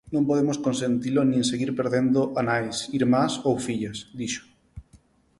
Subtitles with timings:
[0.13, 4.43] "Non podemos consentilo nin seguir perdendo a nais, irmás ou fillas", dixo.